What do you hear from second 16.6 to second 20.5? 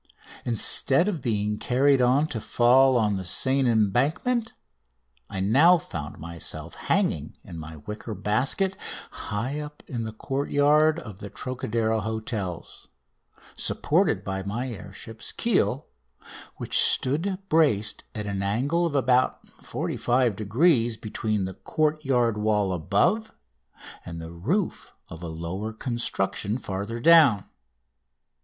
stood braced at an angle of about 45